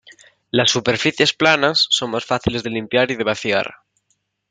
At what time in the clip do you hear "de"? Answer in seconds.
2.63-2.71, 3.15-3.23